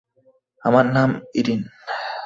[0.63, 1.61] আমার নাম ইরিন।